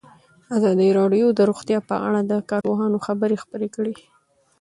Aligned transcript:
ازادي 0.55 0.89
راډیو 0.99 1.27
د 1.33 1.39
روغتیا 1.49 1.79
په 1.89 1.95
اړه 2.07 2.19
د 2.31 2.33
کارپوهانو 2.49 2.97
خبرې 3.07 3.37
خپرې 3.43 3.67
کړي. 3.75 3.95